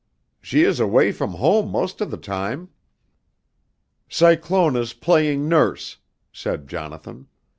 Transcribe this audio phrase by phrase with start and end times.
[0.41, 2.69] "She is away from home most of the time."
[4.09, 5.97] "Cyclona's playing nurse,"
[6.33, 7.27] said Jonathan.